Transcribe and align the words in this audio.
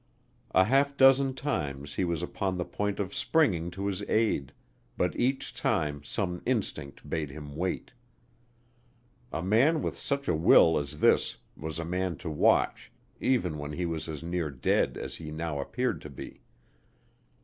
A 0.55 0.63
half 0.63 0.97
dozen 0.97 1.35
times 1.35 1.93
he 1.93 2.03
was 2.03 2.23
upon 2.23 2.57
the 2.57 2.65
point 2.65 2.99
of 2.99 3.13
springing 3.13 3.69
to 3.69 3.85
his 3.85 4.01
aid, 4.09 4.51
but 4.97 5.15
each 5.15 5.53
time 5.53 6.03
some 6.03 6.41
instinct 6.43 7.07
bade 7.07 7.29
him 7.29 7.55
wait. 7.55 7.91
A 9.31 9.43
man 9.43 9.83
with 9.83 9.99
such 9.99 10.27
a 10.27 10.33
will 10.33 10.79
as 10.79 11.01
this 11.01 11.37
was 11.55 11.77
a 11.77 11.85
man 11.85 12.17
to 12.17 12.31
watch 12.31 12.91
even 13.19 13.59
when 13.59 13.73
he 13.73 13.85
was 13.85 14.09
as 14.09 14.23
near 14.23 14.49
dead 14.49 14.97
as 14.97 15.17
he 15.17 15.29
now 15.29 15.59
appeared 15.59 16.01
to 16.01 16.09
be. 16.09 16.41